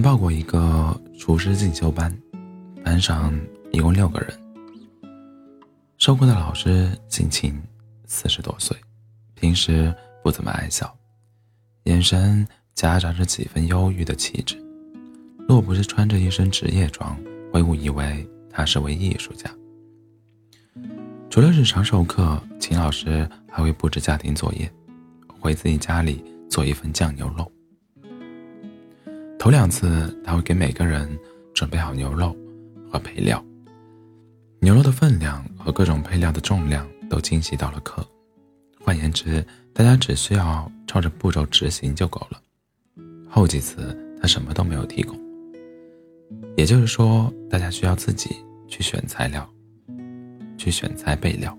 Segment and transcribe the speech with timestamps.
[0.00, 2.16] 报过一个厨师进修班，
[2.84, 3.38] 班上
[3.72, 4.40] 一共六个人。
[5.98, 7.60] 授课的老师姓秦，
[8.06, 8.76] 四十多岁，
[9.34, 10.96] 平时不怎么爱笑，
[11.84, 14.56] 眼神夹杂着几分忧郁的气质。
[15.48, 17.18] 若不是穿着一身职业装，
[17.52, 19.50] 会误以为他是位艺术家。
[21.28, 24.70] 除了日常授课，秦老师还会布置家庭作业，
[25.40, 27.50] 回自己家里做一份酱牛肉。
[29.40, 31.18] 头两次，他会给每个人
[31.54, 32.36] 准备好牛肉
[32.92, 33.42] 和配料，
[34.58, 38.06] 牛肉的分量和各种配料的重量都精细到了克。
[38.84, 42.38] 换言之，大家只需要照着步骤执行就够了。
[43.30, 45.18] 后几次，他什么都没有提供，
[46.54, 48.36] 也就是说，大家需要自己
[48.68, 49.50] 去选材料，
[50.58, 51.56] 去选材备料。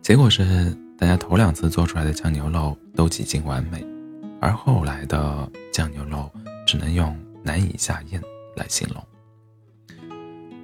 [0.00, 3.84] 结果是，大家头两次做出来的酱牛肉都几近完美。
[4.44, 6.30] 而后来的酱牛肉，
[6.66, 8.20] 只能用难以下咽
[8.56, 9.02] 来形容。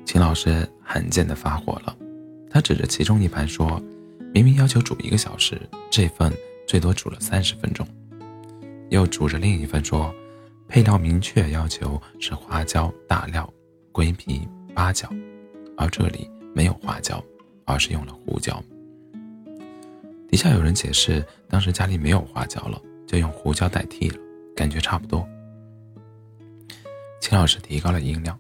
[0.05, 1.97] 秦老师罕见的发火了，
[2.50, 3.83] 他指着其中一盘说
[4.34, 5.59] ：“明明要求煮一个小时，
[5.91, 6.31] 这份
[6.69, 7.89] 最多煮了三十分钟。”
[8.91, 10.15] 又指着另一份说
[10.69, 13.50] ：“配料明确要求是花椒、大料、
[13.92, 15.09] 桂皮、八角，
[15.78, 17.25] 而这里没有花椒，
[17.65, 18.62] 而是用了胡椒。”
[20.28, 22.78] 底下有人解释，当时家里没有花椒了。
[23.11, 24.16] 就用胡椒代替了，
[24.55, 25.28] 感觉差不多。
[27.20, 28.39] 秦老师提高了音量：“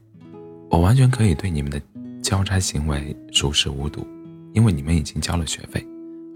[0.70, 1.82] 我完全可以对你们的
[2.22, 4.06] 交差行为熟视无睹，
[4.54, 5.84] 因为你们已经交了学费，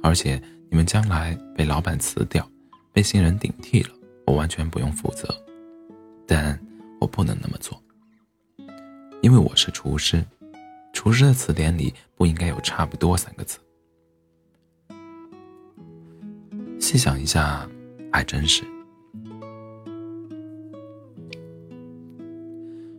[0.02, 2.44] 而且你们将来被老板辞掉，
[2.92, 3.90] 被新人顶替了，
[4.26, 5.32] 我完全不用负责。
[6.26, 6.58] 但
[7.00, 7.80] 我不能那么做，
[9.22, 10.24] 因为我是厨师，
[10.92, 13.60] 厨师的词典里不应该有‘差不多’三个字。
[16.80, 17.64] 细想一下。”
[18.14, 18.62] 还真是。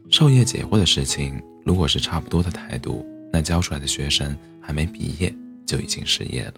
[0.10, 5.34] 授业解惑的事情，如果是差不多的态度，那教出来的学生还没毕业
[5.66, 6.56] 就已经失业了。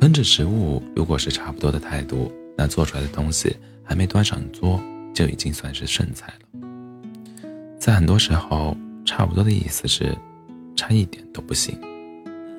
[0.00, 4.82] 烹制食物，如果是差不多的态度，那做出来的东西还没端上桌
[5.14, 6.48] 就已经算是剩菜了。
[7.78, 10.12] 在很多时候，差不多的意思是，
[10.74, 11.78] 差一点都不行。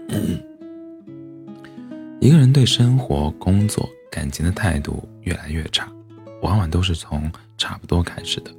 [2.21, 3.85] 一个人对生活、工作。
[4.15, 5.91] 感情的态度越来越差，
[6.41, 8.55] 往往都是从差不多开始的。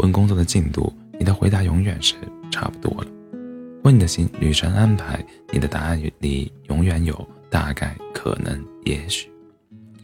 [0.00, 2.16] 问工作的进度，你的回答永远是
[2.50, 3.08] 差不多了；
[3.82, 9.32] 问你的行旅程安排，你的答案里永远有大概、可能、也许。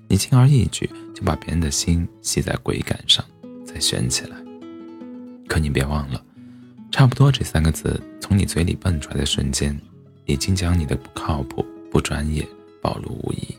[0.09, 3.23] 你轻而易举就把别人的心系在轨杆上，
[3.67, 4.37] 再悬起来。
[5.47, 6.25] 可你别忘了，
[6.91, 9.79] 差不多这三个字从你嘴里蹦出来的瞬间，
[10.25, 12.49] 已经将你的不靠谱、不专业
[12.81, 13.55] 暴露无遗。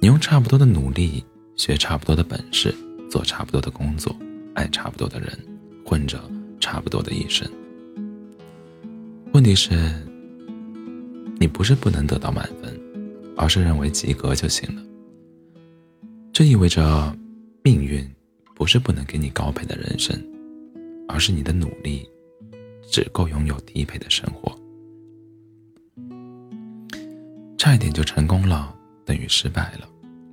[0.00, 1.24] 你用差不多的努力，
[1.56, 2.72] 学差不多的本事，
[3.10, 4.14] 做差不多的工作，
[4.54, 5.36] 爱差不多的人，
[5.84, 6.20] 混着
[6.60, 7.50] 差不多的一生。
[9.32, 9.92] 问题是，
[11.40, 12.80] 你不是不能得到满分，
[13.36, 14.82] 而是认为及格就行了。
[16.32, 17.12] 这意味着，
[17.64, 18.08] 命运
[18.54, 20.16] 不是不能给你高配的人生，
[21.08, 22.08] 而是你的努力
[22.88, 24.56] 只够拥有低配的生活。
[27.58, 28.76] 差一点就成功了。
[29.08, 29.88] 等于失败了，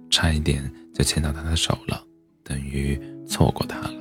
[0.09, 2.05] 差一点就牵到他的手了，
[2.43, 3.93] 等于错过他了；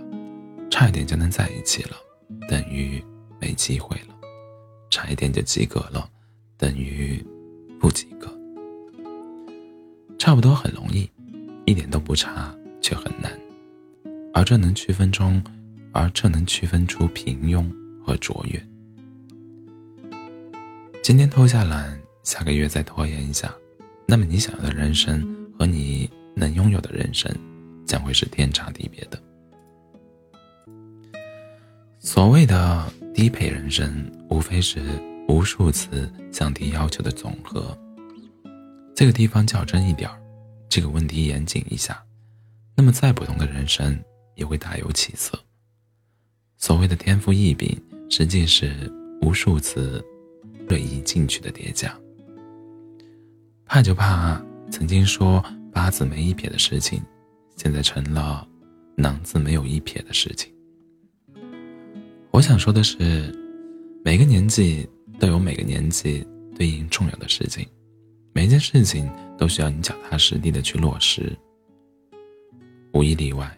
[0.68, 1.90] 差一点就能在一起了，
[2.48, 3.00] 等于
[3.40, 4.12] 没机会了；
[4.90, 6.10] 差一点就及格了，
[6.58, 7.24] 等于
[7.78, 8.28] 不及格。
[10.18, 11.08] 差不多很容易，
[11.66, 12.52] 一点都不差
[12.82, 13.30] 却很难，
[14.32, 15.40] 而这能区分中，
[15.92, 17.64] 而这能区分出平庸
[18.04, 18.60] 和卓越。
[21.00, 23.54] 今天偷下懒，下个月再拖延一下。
[24.06, 25.22] 那么你想要的人生
[25.58, 27.34] 和你能拥有的人生，
[27.86, 29.20] 将会是天差地别的。
[31.98, 34.80] 所谓的低配人生，无非是
[35.26, 37.76] 无数次降低要求的总和。
[38.94, 40.20] 这个地方较真一点儿，
[40.68, 42.04] 这个问题严谨一下，
[42.76, 43.98] 那么再普通的人生
[44.34, 45.38] 也会大有起色。
[46.58, 47.80] 所谓的天赋异禀，
[48.10, 48.92] 实际是
[49.22, 50.04] 无数次
[50.68, 51.98] 锐意进取的叠加。
[53.66, 54.40] 怕就怕
[54.70, 57.02] 曾经说八字没一撇的事情，
[57.56, 58.46] 现在成了
[58.96, 60.52] 囊字没有一撇的事情。
[62.30, 63.32] 我想说的是，
[64.04, 64.88] 每个年纪
[65.18, 66.26] 都有每个年纪
[66.56, 67.66] 对应重要的事情，
[68.32, 71.32] 每件事情都需要你脚踏实地的去落实。
[72.92, 73.50] 无一例外，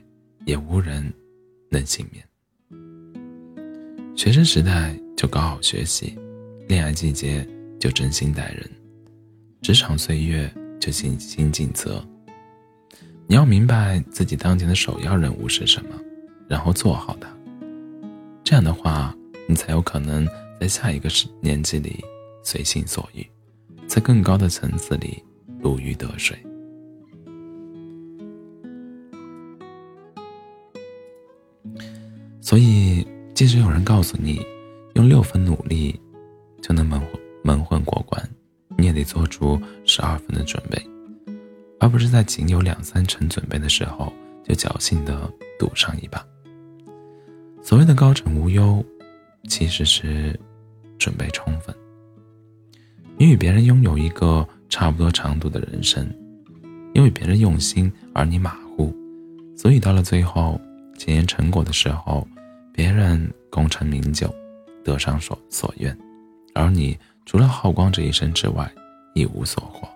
[0.45, 1.13] 也无人
[1.71, 2.25] 能幸免。
[4.17, 6.17] 学生时代就搞好学习，
[6.69, 7.47] 恋爱季节
[7.79, 8.71] 就真心待人。
[9.63, 12.05] 职场岁月就尽心尽责，
[13.27, 15.91] 你要明白自己当前的首要任务是什么，
[16.49, 17.29] 然后做好它。
[18.45, 19.13] 这样的话，
[19.49, 20.25] 你才有可能
[20.61, 21.09] 在下一个
[21.41, 22.05] 年纪里
[22.45, 23.27] 随心所欲，
[23.89, 25.21] 在更高的层次里
[25.59, 26.39] 如鱼得水。
[32.41, 33.05] 所以，
[33.35, 34.41] 即使有人告诉你
[34.95, 35.99] 用六分努力
[36.63, 37.03] 就能蒙
[37.43, 38.31] 蒙混过关，
[38.77, 40.81] 你也得做出十二分的准备。
[41.79, 44.13] 而不是在仅有两三成准备的时候
[44.43, 46.25] 就侥幸的赌上一把。
[47.63, 48.85] 所谓的高枕无忧，
[49.49, 50.39] 其实是
[50.99, 51.75] 准备充分。
[53.19, 56.09] 你与别人拥有一个差不多长度的人生，
[56.95, 58.95] 因为别人用心而你马虎，
[59.57, 60.61] 所以到了最后
[60.97, 62.27] 检验成果的时候，
[62.73, 64.35] 别人功成名就，
[64.85, 65.97] 得偿所所愿，
[66.55, 66.97] 而你
[67.27, 68.73] 除了耗光这一生之外，
[69.13, 69.87] 一无所获。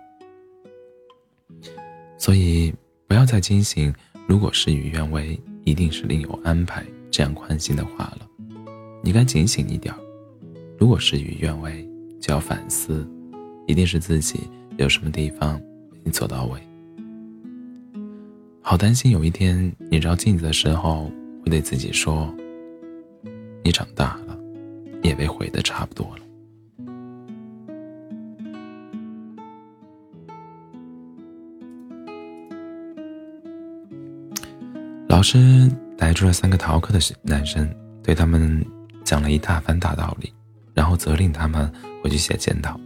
[2.17, 2.71] 所以，
[3.07, 3.91] 不要再惊醒
[4.27, 8.27] “如果事与愿违，一定是另有安排”这样宽心的话了。
[9.01, 9.95] 你该警醒一点
[10.77, 11.87] 如果事与愿违，
[12.19, 13.09] 就要反思，
[13.65, 14.41] 一定是自己
[14.77, 15.59] 有什么地方
[16.03, 16.59] 没做到位。
[18.61, 21.09] 好担心有一天你照镜子的时候，
[21.43, 22.31] 会对自己说
[23.63, 24.37] ：“你长大了，
[25.01, 26.23] 也被毁的差不多了。”
[35.11, 37.69] 老师逮住了三个逃课的男生，
[38.01, 38.65] 对他们
[39.03, 40.31] 讲了一大番大道理，
[40.73, 41.69] 然后责令他们
[42.01, 42.79] 回去写检讨。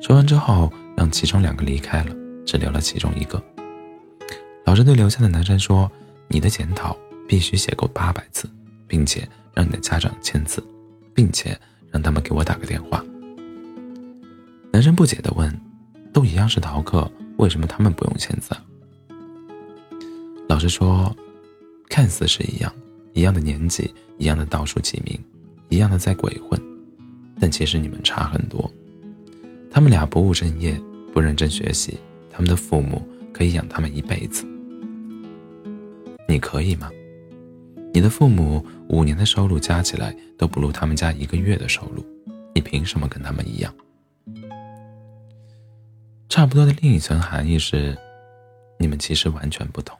[0.00, 2.16] 说完之后，让其中两个离开了，
[2.46, 3.40] 只留了其中一个。
[4.64, 5.92] 老师对留下的男生说
[6.26, 6.96] ：“你的检讨
[7.28, 8.48] 必须写够八百字，
[8.88, 10.66] 并且让你的家长签字，
[11.12, 11.54] 并且
[11.90, 13.04] 让他们给我打个电话。”
[14.72, 15.54] 男生不解地问
[16.14, 18.56] ：“都一样是逃课，为什么他们不用签字？”
[20.48, 21.14] 老师说。
[21.88, 22.72] 看似是一样，
[23.14, 25.18] 一样的年纪，一样的倒数几名，
[25.68, 26.60] 一样的在鬼混，
[27.40, 28.70] 但其实你们差很多。
[29.70, 30.80] 他们俩不务正业，
[31.12, 31.98] 不认真学习，
[32.30, 34.44] 他们的父母可以养他们一辈子。
[36.28, 36.90] 你可以吗？
[37.92, 42.04] 你的父母五年的收入加起来都不如他们家一个月的收入，
[42.54, 43.74] 你凭什么跟他们一样？
[46.28, 47.96] 差不多的另一层含义是，
[48.78, 49.96] 你们其实完全不同。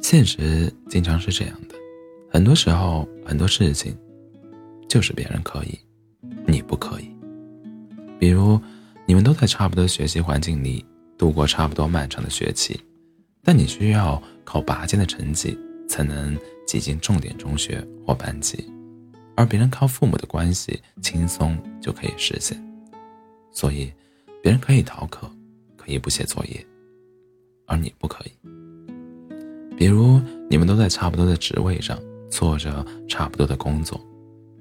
[0.00, 1.74] 现实经常是这样的，
[2.30, 3.96] 很多时候很多事情，
[4.88, 5.78] 就是别人可以，
[6.46, 7.10] 你不可以。
[8.18, 8.60] 比如，
[9.04, 10.84] 你们都在差不多学习环境里
[11.18, 12.80] 度过差不多漫长的学期，
[13.42, 15.58] 但你需要考拔尖的成绩
[15.88, 18.64] 才能挤进重点中学或班级，
[19.34, 22.62] 而别人靠父母的关系轻松就可以实现。
[23.50, 23.92] 所以，
[24.42, 25.28] 别人可以逃课，
[25.76, 26.64] 可以不写作业，
[27.66, 28.30] 而你不可以。
[29.76, 31.98] 比如，你们都在差不多的职位上
[32.30, 34.00] 做着差不多的工作，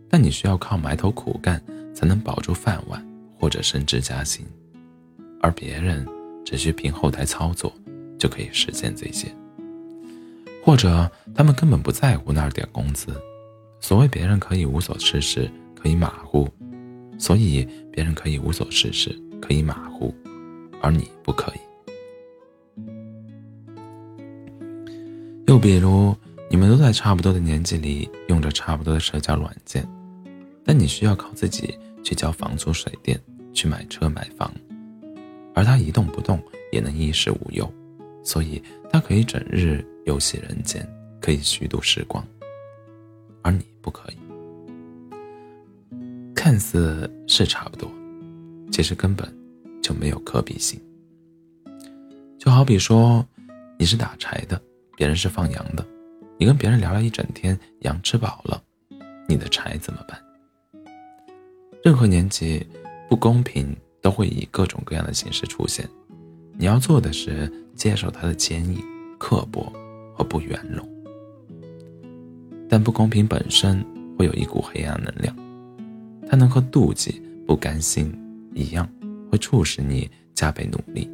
[0.10, 1.62] 但你需要靠埋头苦干
[1.94, 3.04] 才能保住饭碗
[3.40, 4.46] 或者升职加薪，
[5.42, 6.06] 而别人
[6.44, 7.74] 只需凭后台操作
[8.20, 9.34] 就可以实现这些，
[10.64, 13.08] 或者他们根本不在乎那点工资。
[13.80, 16.48] 所谓别人可以无所事事，可以马虎，
[17.18, 20.14] 所以别人可以无所事事，可以马虎，
[20.82, 21.60] 而你不可以。
[25.48, 26.16] 又比如，
[26.50, 29.88] 你们都在差不多的年纪里用着差不多的社交软件，
[30.64, 33.20] 但你需要靠自己去交房租、水电，
[33.54, 34.52] 去买车买房，
[35.54, 37.72] 而他一动不动也能衣食无忧，
[38.24, 38.62] 所以
[38.92, 40.84] 他可以整日游戏人间，
[41.22, 42.26] 可以虚度时光，
[43.44, 44.18] 而你不可以。
[46.34, 47.88] 看似是差不多，
[48.72, 49.32] 其实根本
[49.82, 50.82] 就没有可比性。
[52.40, 53.24] 就好比说，
[53.78, 54.60] 你是打柴的。
[54.96, 55.86] 别人是放羊的，
[56.38, 58.62] 你跟别人聊了一整天，羊吃饱了，
[59.28, 60.18] 你的柴怎么办？
[61.84, 62.66] 任何年纪，
[63.10, 65.86] 不公平都会以各种各样的形式出现，
[66.58, 68.82] 你要做的是接受它的坚硬、
[69.20, 69.70] 刻薄
[70.14, 70.88] 和不圆融。
[72.70, 73.86] 但不公平本身
[74.18, 75.36] 会有一股黑暗能量，
[76.26, 78.18] 它能和妒忌、不甘心
[78.54, 78.90] 一样，
[79.30, 81.12] 会促使你加倍努力，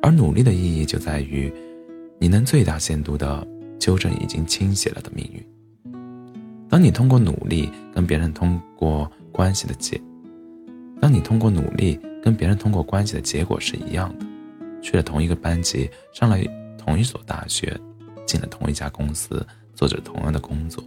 [0.00, 1.52] 而努力的意义就在于。
[2.24, 3.46] 你能最大限度的
[3.78, 5.44] 纠正已经倾斜了的命运。
[6.70, 10.00] 当你通过努力跟别人通过关系的结，
[11.02, 14.24] 当你通过努力跟别人通过关系的结果是一样的，
[14.80, 16.38] 去了同一个班级，上了
[16.78, 17.78] 同一所大学，
[18.24, 20.82] 进了同一家公司，做着同样的工作，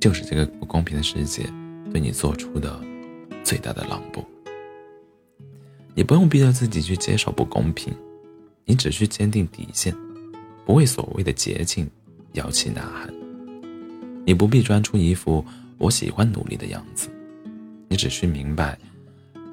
[0.00, 1.42] 就是这个不公平的世界
[1.92, 2.80] 对你做出的
[3.44, 4.24] 最大的让步。
[5.94, 7.92] 你不用逼着自己去接受不公平，
[8.68, 9.96] 你只需坚定底线，
[10.66, 11.88] 不为所谓的捷径
[12.34, 13.10] 摇旗呐喊。
[14.26, 15.42] 你不必装出一副
[15.78, 17.08] 我喜欢努力的样子，
[17.88, 18.78] 你只需明白，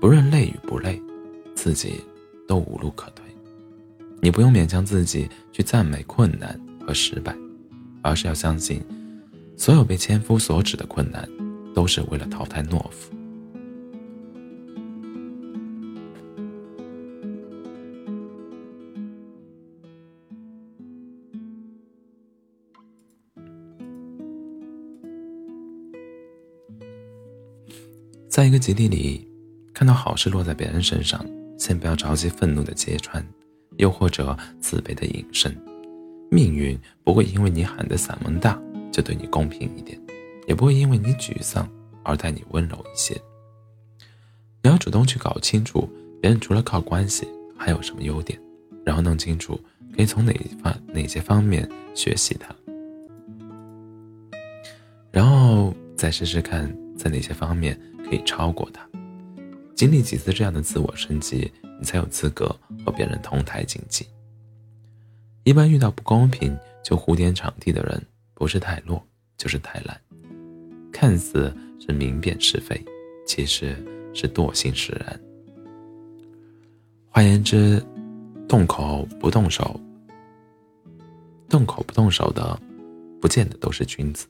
[0.02, 1.02] 不论累与不累，
[1.56, 1.94] 自己
[2.46, 3.24] 都无路可退。
[4.20, 7.34] 你不用勉强自己去赞美困难和失败，
[8.02, 8.84] 而是要相信，
[9.56, 11.26] 所有被千夫所指的困难，
[11.74, 13.15] 都是为了淘汰懦夫。
[28.36, 29.26] 在一个集体里，
[29.74, 31.26] 看到好事落在别人身上，
[31.58, 33.26] 先不要着急愤怒的揭穿，
[33.78, 35.58] 又或者自卑的隐身。
[36.30, 38.62] 命运不会因为你喊的嗓门大
[38.92, 39.98] 就对你公平一点，
[40.50, 41.66] 也不会因为你沮丧
[42.04, 43.14] 而待你温柔一些。
[44.62, 45.90] 你要主动去搞清楚
[46.22, 47.26] 别人除了靠关系
[47.58, 48.38] 还有什么优点，
[48.84, 49.58] 然后弄清楚
[49.96, 52.54] 可以从哪方哪些方面学习他，
[55.10, 57.80] 然后再试试看在哪些方面。
[58.06, 58.88] 可以超过他，
[59.76, 62.48] 经历几次这样的自我升级，你才有资格
[62.86, 64.06] 和别人同台竞技。
[65.44, 68.02] 一般遇到不公平就胡点场地的人，
[68.36, 69.04] 不是太弱，
[69.38, 70.00] 就是太懒。
[70.92, 72.80] 看似是明辨是非，
[73.26, 73.76] 其实
[74.14, 75.20] 是惰性使然。
[77.10, 77.84] 换言之，
[78.48, 79.80] 动口不动手，
[81.50, 82.60] 动口不动手的，
[83.20, 84.28] 不见得都是君子，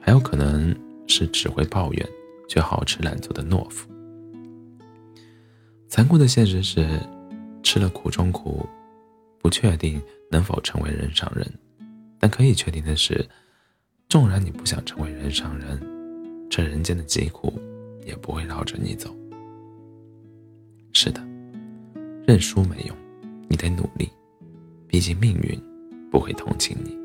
[0.00, 2.08] 还有可能是只会抱怨。
[2.48, 3.88] 却好吃懒做的懦夫。
[5.86, 6.86] 残酷的现实是，
[7.62, 8.66] 吃了苦中苦，
[9.40, 10.00] 不确定
[10.30, 11.46] 能否成为人上人，
[12.18, 13.26] 但可以确定的是，
[14.08, 15.80] 纵然你不想成为人上人，
[16.50, 17.52] 这人间的疾苦
[18.04, 19.14] 也不会绕着你走。
[20.92, 21.20] 是的，
[22.26, 22.96] 认输没用，
[23.48, 24.08] 你得努力，
[24.86, 25.58] 毕竟命运
[26.10, 26.96] 不会同情你，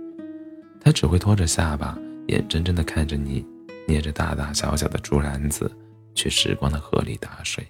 [0.80, 1.98] 他只会拖着下巴，
[2.28, 3.46] 眼睁睁地看着你。
[3.88, 5.72] 捏着大大小小的竹篮子，
[6.16, 7.66] 去时光的河里打水。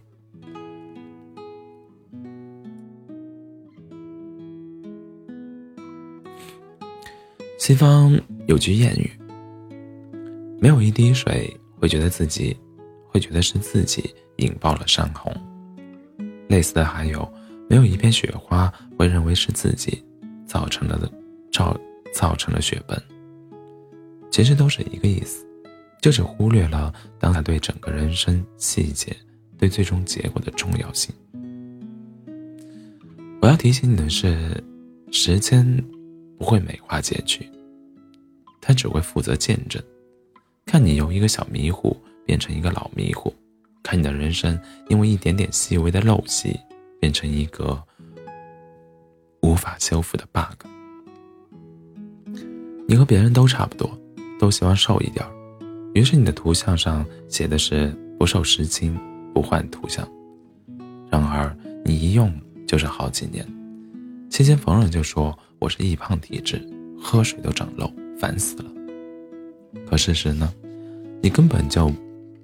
[7.57, 9.09] 西方有句谚语
[10.59, 12.55] ：“没有一滴水会觉得自己，
[13.07, 15.33] 会觉得是自己引爆了山洪。”
[16.49, 17.25] 类似的还有
[17.69, 20.03] ：“没有一片雪花会认为是自己
[20.45, 21.09] 造成了的，
[21.53, 21.75] 造
[22.13, 23.01] 造成了雪崩。”
[24.29, 25.47] 其实都是一个意思。
[26.03, 29.15] 就是忽略了当下对整个人生细节、
[29.57, 31.15] 对最终结果的重要性。
[33.41, 34.61] 我要提醒你的是，
[35.13, 35.65] 时间
[36.37, 37.49] 不会美化结局，
[38.59, 39.81] 它只会负责见证，
[40.65, 41.95] 看你由一个小迷糊
[42.25, 43.33] 变成一个老迷糊，
[43.81, 46.59] 看你的人生因为一点点细微的陋习
[46.99, 47.81] 变成一个
[49.41, 50.67] 无法修复的 bug。
[52.89, 53.97] 你和别人都差不多，
[54.37, 55.42] 都希望瘦一点儿。
[55.93, 58.93] 于是你的图像上写的是不受湿巾
[59.33, 60.07] 不换图像，
[61.11, 62.33] 然而你一用
[62.65, 63.45] 就是好几年，
[64.29, 66.59] 期间逢人就说我是易胖体质，
[66.99, 68.65] 喝水都长肉，烦死了。
[69.85, 70.51] 可事实呢，
[71.21, 71.91] 你根本就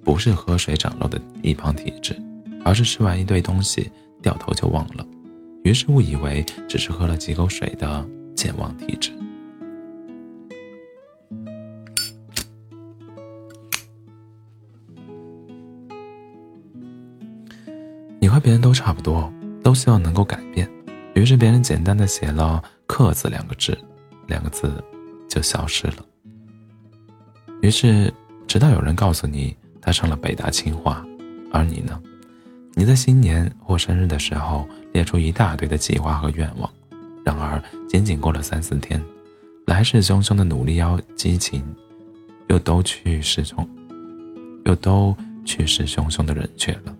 [0.04, 2.16] 不是喝水长肉的易胖体质，
[2.64, 3.90] 而是吃完一堆东西
[4.22, 5.04] 掉头就忘了，
[5.64, 9.10] 于是误以为只是喝了几口水的健忘体质。
[18.30, 19.32] 和别人都差不多，
[19.62, 20.70] 都希望能够改变，
[21.14, 23.76] 于是别人简单的写了“克”字两个字，
[24.26, 24.72] 两个字
[25.28, 25.96] 就消失了。
[27.60, 28.12] 于是，
[28.46, 31.04] 直到有人告诉你他上了北大清华，
[31.52, 32.00] 而你呢？
[32.74, 36.70] 你在新年或生日的时候列出一大堆的计划和愿望，
[37.24, 39.02] 然而仅仅过了三四天，
[39.66, 41.62] 来势汹汹的努力要激情，
[42.48, 43.66] 又都去势汹，
[44.64, 46.96] 又都去势汹汹的冷却了。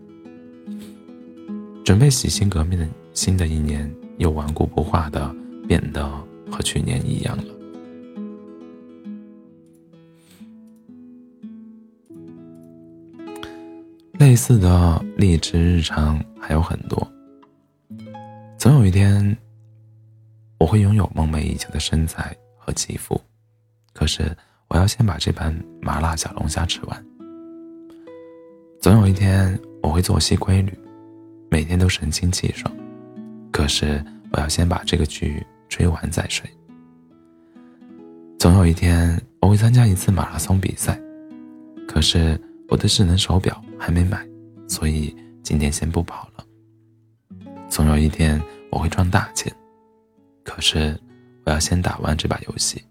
[1.91, 5.35] 准备洗心革面的新的一年，又顽固不化的
[5.67, 6.09] 变得
[6.49, 7.45] 和去年一样了。
[14.21, 17.05] 类似的励志日常还有很多。
[18.57, 19.37] 总有一天，
[20.61, 23.21] 我会拥有梦寐以求的身材和肌肤，
[23.93, 24.31] 可是
[24.69, 27.05] 我要先把这盘麻辣小龙虾吃完。
[28.81, 30.73] 总有一天，我会作息规律。
[31.51, 32.73] 每天都神清气爽，
[33.51, 36.49] 可是我要先把这个剧追完再睡。
[38.39, 40.99] 总有一天我会参加一次马拉松比赛，
[41.87, 44.27] 可是我的智能手表还没买，
[44.69, 46.45] 所以今天先不跑了，
[47.69, 48.41] 总有一天
[48.71, 49.53] 我会赚大钱。
[50.43, 50.99] 可是，
[51.45, 52.83] 我要先打完这把游戏。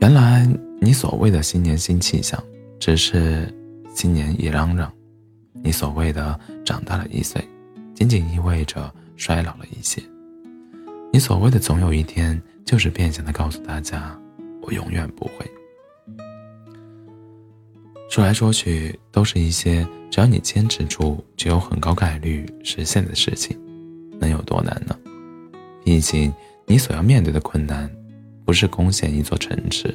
[0.00, 0.46] 原来，
[0.80, 2.42] 你所谓的新年新气象，
[2.78, 3.52] 只是
[3.94, 4.90] 新年一嚷嚷；
[5.66, 7.44] 你所谓的长大了一岁，
[7.92, 10.00] 仅仅意味着衰老了一些。
[11.12, 14.16] 你所谓的总有一天，就是变相的告诉大家，
[14.62, 15.44] 我永远不会。
[18.08, 23.58] 说来说去，都是一些只要你坚持住，就有很高概率实现的事情，
[24.20, 24.96] 能有多难呢？
[25.84, 26.32] 毕竟，
[26.64, 27.90] 你所要面对的困难，
[28.44, 29.92] 不是攻陷一座城池。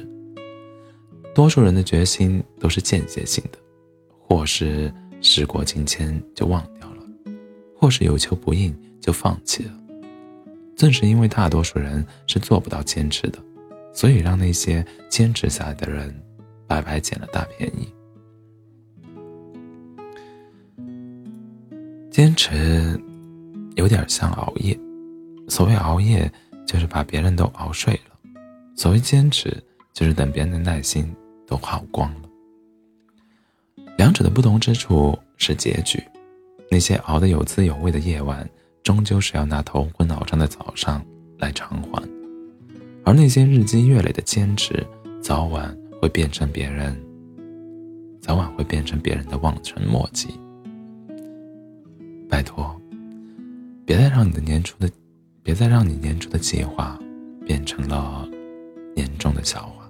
[1.34, 3.58] 多数人的决心都是间歇性的，
[4.20, 7.02] 或是时过境迁就忘掉了，
[7.76, 9.72] 或是有求不应就放弃了。
[10.76, 13.38] 正是因为大多数人是做不到坚持的，
[13.92, 16.12] 所以让那些坚持下来的人
[16.66, 17.88] 白白捡了大便宜。
[22.10, 23.00] 坚持
[23.76, 24.78] 有点像熬夜，
[25.48, 26.30] 所谓熬夜
[26.66, 28.30] 就是把别人都熬睡了；
[28.76, 29.62] 所谓坚持
[29.92, 31.14] 就是等别人的耐心
[31.46, 32.28] 都耗光了。
[34.02, 36.02] 两者的不同之处是结局，
[36.68, 38.44] 那些熬得有滋有味的夜晚，
[38.82, 41.00] 终究是要拿头昏脑胀的早上
[41.38, 42.02] 来偿还；
[43.04, 44.84] 而那些日积月累的坚持，
[45.20, 47.00] 早晚会变成别人，
[48.20, 50.30] 早晚会变成别人的望尘莫及。
[52.28, 52.74] 拜托，
[53.86, 54.90] 别再让你的年初的，
[55.44, 56.98] 别再让你年初的计划
[57.46, 58.28] 变成了
[58.96, 59.81] 年终的笑话。